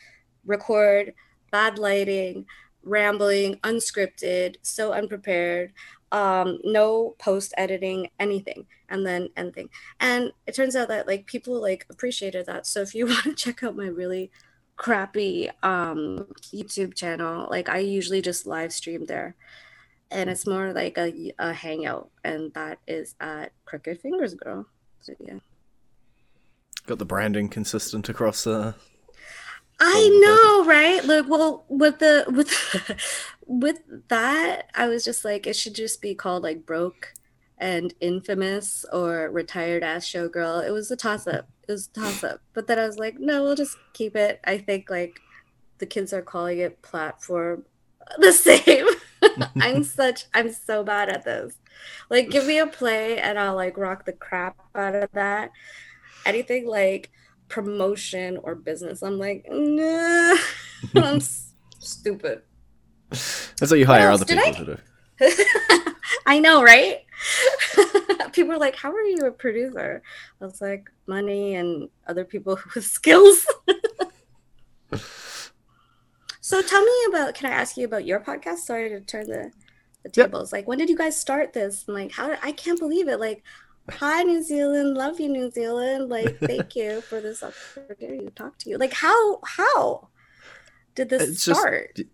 [0.45, 1.15] record
[1.53, 2.45] bad lighting
[2.85, 5.73] rambling, unscripted, so unprepared,
[6.13, 9.69] um, no post editing, anything, and then anything.
[10.01, 12.67] And it turns out that like people like appreciated that.
[12.67, 14.31] So if you want to check out my really
[14.77, 19.35] crappy um, YouTube channel, like I usually just live stream there.
[20.11, 24.67] And it's more like a, a hangout, and that is at Crooked Fingers Girl.
[25.01, 25.39] So yeah.
[26.87, 28.75] Got the branding consistent across uh,
[29.81, 31.05] I know, right?
[31.05, 32.51] Like, well, with the with
[33.47, 37.13] with that, I was just like, it should just be called like broke
[37.59, 40.67] and infamous or retired ass showgirl.
[40.67, 41.49] It was a toss up.
[41.69, 42.41] It was a toss up.
[42.53, 44.41] But then I was like, no, we'll just keep it.
[44.45, 45.21] I think like
[45.79, 47.65] the kids are calling it platform
[48.19, 48.87] the same.
[49.61, 51.57] I'm such I'm so bad at this.
[52.11, 55.51] Like give me a play and I'll like rock the crap out of that.
[56.27, 57.11] Anything like
[57.49, 59.03] promotion or business.
[59.03, 60.37] I'm like, nah,
[60.97, 61.21] I'm
[61.79, 62.43] stupid.
[63.11, 64.53] That's what you hire other people I...
[64.53, 64.79] to do.
[66.27, 67.01] I know, right?
[68.33, 70.03] people are like, "How are you a producer?"
[70.41, 73.47] I was like, "Money and other people with skills."
[76.41, 77.35] so tell me about.
[77.35, 78.59] Can I ask you about your podcast?
[78.59, 79.53] Sorry to turn the
[80.05, 80.53] the tables.
[80.53, 80.59] Yep.
[80.59, 81.85] Like, when did you guys start this?
[81.89, 82.37] And like, how?
[82.43, 83.19] I can't believe it.
[83.19, 83.43] Like,
[83.91, 84.97] hi new zealand.
[84.97, 86.09] Love you new zealand.
[86.09, 88.79] Like thank you for this opportunity to talk to you.
[88.79, 90.09] Like how how
[90.95, 91.97] did this it's start?
[91.97, 92.09] just,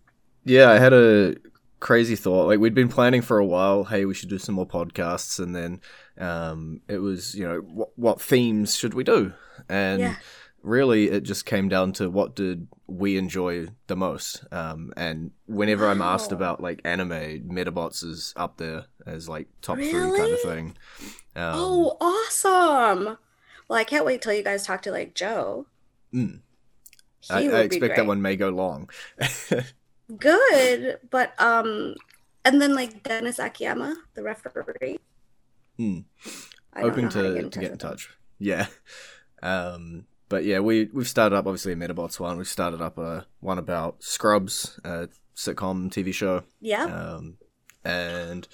[0.44, 1.36] yeah i had a
[1.80, 2.46] crazy thought.
[2.46, 3.84] Like we'd been planning for a while.
[3.84, 5.38] Hey we should do some more podcasts.
[5.38, 5.80] And then
[6.18, 9.32] um, it was you know what, what themes should we do?
[9.68, 10.16] And yeah
[10.62, 15.86] really it just came down to what did we enjoy the most um, and whenever
[15.86, 19.90] i'm asked about like anime medabots is up there as like top really?
[19.90, 20.76] three kind of thing.
[21.36, 23.18] Um, oh awesome!
[23.68, 25.66] Well i can't wait till you guys talk to like joe.
[26.12, 26.40] Mm.
[27.28, 28.90] I, I expect that one may go long.
[30.18, 31.94] Good but um
[32.44, 34.98] and then like dennis akiyama the referee.
[35.78, 36.04] Mm.
[36.76, 38.10] hoping to, to, to get in touch.
[38.38, 38.66] Yeah.
[39.42, 42.38] Um but yeah, we we've started up obviously a Medabots one.
[42.38, 46.44] We've started up a one about Scrubs, a sitcom TV show.
[46.60, 46.84] Yeah.
[46.84, 47.36] Um,
[47.84, 48.46] and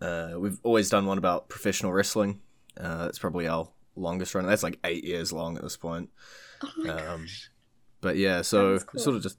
[0.00, 2.40] uh, we've always done one about professional wrestling.
[2.80, 4.46] Uh, that's probably our longest run.
[4.46, 6.10] That's like eight years long at this point.
[6.62, 7.50] Oh my um, gosh.
[8.00, 9.00] But yeah, so cool.
[9.00, 9.38] sort of just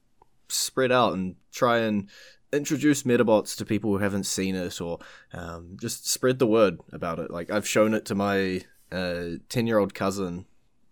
[0.50, 2.10] spread out and try and
[2.52, 5.00] introduce Medabots to people who haven't seen it, or
[5.32, 7.32] um, just spread the word about it.
[7.32, 10.48] Like I've shown it to my uh, ten-year-old cousin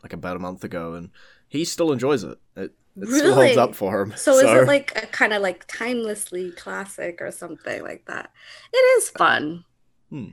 [0.05, 1.09] like about a month ago, and
[1.49, 2.37] he still enjoys it.
[2.55, 3.17] It, it really?
[3.17, 4.13] still holds up for him.
[4.15, 4.47] So, so.
[4.47, 8.31] is it like a kind of like timelessly classic or something like that?
[8.71, 9.65] It is fun.
[10.11, 10.29] Hmm.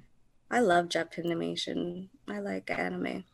[0.50, 2.10] I love Japanimation.
[2.28, 3.24] I like anime.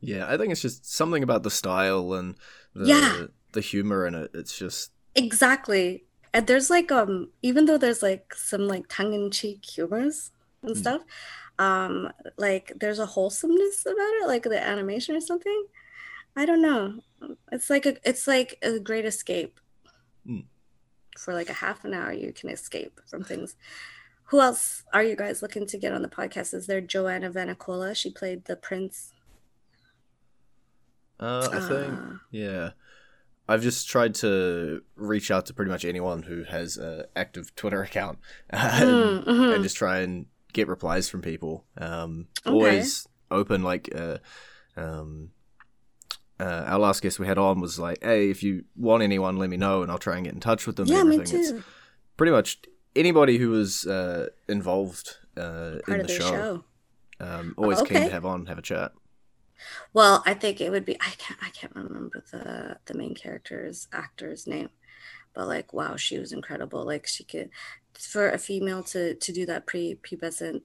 [0.00, 2.36] Yeah, I think it's just something about the style and
[2.72, 3.26] the Yeah.
[3.52, 4.30] the humor in it.
[4.32, 6.04] It's just Exactly.
[6.32, 10.30] And there's like um even though there's like some like tongue-in-cheek humors
[10.62, 10.78] and Mm.
[10.78, 11.02] stuff,
[11.62, 12.12] um
[12.46, 15.60] like there's a wholesomeness about it, like the animation or something.
[16.34, 16.82] I don't know.
[17.50, 19.54] It's like a it's like a great escape.
[20.26, 20.44] Mm.
[21.18, 23.56] For like a half an hour you can escape from things.
[24.30, 26.54] Who else are you guys looking to get on the podcast?
[26.54, 27.94] Is there Joanna Vannicola?
[27.94, 29.12] She played the prince.
[31.20, 32.70] uh, I think Uh, yeah.
[33.48, 37.82] I've just tried to reach out to pretty much anyone who has an active Twitter
[37.82, 38.18] account
[38.50, 39.54] and, mm, mhm.
[39.54, 41.64] and just try and get replies from people.
[41.78, 42.54] Um, Okay.
[42.54, 43.62] Always open.
[43.62, 44.18] Like uh,
[44.76, 45.30] um,
[46.40, 49.50] uh, our last guest we had on was like, "Hey, if you want anyone, let
[49.50, 51.40] me know, and I'll try and get in touch with them." yeah, and me everything.
[51.40, 51.64] It's too.
[52.16, 52.58] pretty much
[52.96, 56.30] anybody who was uh, involved uh, in the show.
[56.30, 56.64] show.
[57.20, 58.06] Um, always keen okay.
[58.06, 58.92] to have on, have a chat.
[59.92, 63.88] Well, I think it would be I can't I can't remember the the main character's
[63.92, 64.70] actor's name,
[65.34, 66.84] but like wow, she was incredible.
[66.84, 67.50] Like she could
[67.98, 70.62] for a female to to do that pre pubescent,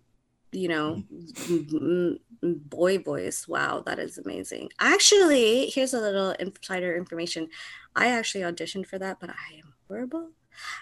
[0.52, 1.04] you know,
[1.50, 3.48] m- m- boy voice.
[3.48, 4.70] Wow, that is amazing.
[4.80, 7.50] Actually, here's a little insider information.
[7.96, 10.32] I actually auditioned for that, but I am horrible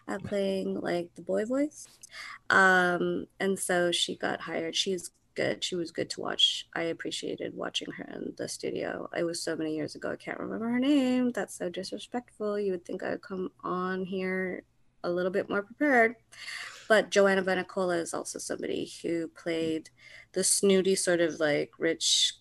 [0.08, 1.88] at playing like the boy voice.
[2.50, 4.76] Um, and so she got hired.
[4.76, 5.64] She's good.
[5.64, 6.68] She was good to watch.
[6.74, 9.10] I appreciated watching her in the studio.
[9.16, 10.12] It was so many years ago.
[10.12, 11.32] I can't remember her name.
[11.32, 12.60] That's so disrespectful.
[12.60, 14.64] You would think I'd come on here
[15.04, 16.16] a little bit more prepared.
[16.88, 19.90] But Joanna Vannicola is also somebody who played
[20.34, 22.34] the snooty sort of like rich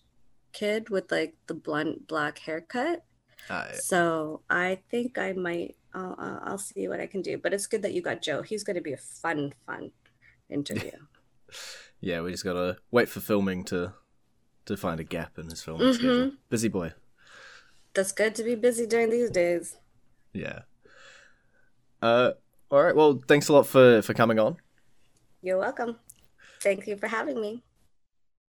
[0.53, 3.03] kid with like the blunt black haircut.
[3.49, 5.75] Uh, So I think I might.
[5.93, 7.37] I'll I'll see what I can do.
[7.37, 8.41] But it's good that you got Joe.
[8.41, 9.91] He's going to be a fun, fun
[10.49, 10.91] interview.
[12.01, 13.93] yeah, we just gotta wait for filming to
[14.65, 16.31] to find a gap in his filming schedule.
[16.31, 16.37] Mhm.
[16.49, 16.93] Busy boy.
[17.93, 19.77] That's good to be busy during these days.
[20.33, 20.63] Yeah.
[22.01, 22.31] Uh,
[22.71, 22.95] all right.
[22.95, 24.57] Well, thanks a lot for for coming on.
[25.41, 25.97] You're welcome.
[26.61, 27.63] Thank you for having me.